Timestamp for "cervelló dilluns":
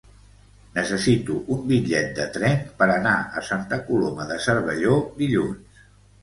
4.49-5.79